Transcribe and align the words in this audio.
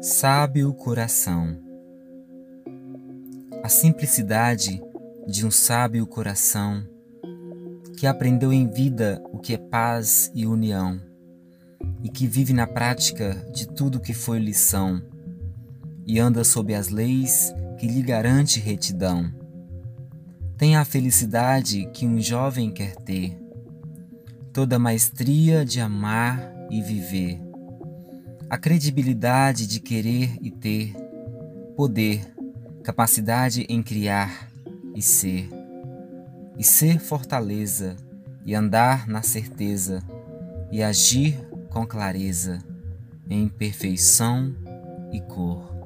Sábio 0.00 0.72
coração. 0.74 1.58
A 3.64 3.68
simplicidade 3.68 4.80
de 5.26 5.44
um 5.44 5.50
sábio 5.50 6.06
coração 6.06 6.86
que 7.96 8.06
aprendeu 8.06 8.52
em 8.52 8.70
vida 8.70 9.20
o 9.32 9.40
que 9.40 9.54
é 9.54 9.58
paz 9.58 10.30
e 10.32 10.46
união 10.46 11.00
e 12.00 12.08
que 12.08 12.28
vive 12.28 12.52
na 12.52 12.64
prática 12.64 13.34
de 13.52 13.66
tudo 13.66 13.98
que 13.98 14.14
foi 14.14 14.38
lição 14.38 15.02
e 16.06 16.20
anda 16.20 16.44
sob 16.44 16.72
as 16.72 16.90
leis 16.90 17.52
que 17.76 17.88
lhe 17.88 18.00
garante 18.00 18.60
retidão. 18.60 19.34
Tem 20.56 20.76
a 20.76 20.84
felicidade 20.84 21.90
que 21.92 22.06
um 22.06 22.20
jovem 22.20 22.70
quer 22.70 22.94
ter, 22.94 23.36
toda 24.52 24.76
a 24.76 24.78
maestria 24.78 25.64
de 25.64 25.80
amar 25.80 26.52
e 26.70 26.80
viver, 26.80 27.47
a 28.50 28.56
credibilidade 28.56 29.66
de 29.66 29.78
querer 29.78 30.38
e 30.40 30.50
ter, 30.50 30.94
poder, 31.76 32.34
capacidade 32.82 33.66
em 33.68 33.82
criar 33.82 34.50
e 34.94 35.02
ser, 35.02 35.50
e 36.56 36.64
ser 36.64 36.98
fortaleza, 36.98 37.96
e 38.46 38.54
andar 38.54 39.06
na 39.06 39.20
certeza, 39.20 40.02
e 40.72 40.82
agir 40.82 41.38
com 41.68 41.86
clareza, 41.86 42.58
em 43.28 43.46
perfeição 43.48 44.54
e 45.12 45.20
cor. 45.20 45.77